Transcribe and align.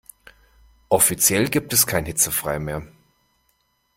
Offiziell 0.89 1.47
gibt 1.49 1.73
es 1.73 1.85
kein 1.85 2.07
hitzefrei 2.07 2.57
mehr. 2.57 2.81